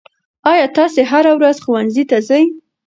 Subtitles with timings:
[0.51, 2.43] آیا تاسې هره ورځ ښوونځي ته ځئ؟